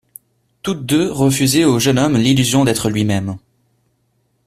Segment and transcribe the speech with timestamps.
[0.63, 3.37] Toutes deux refusaient au jeune homme l'illusion d'être lui-même.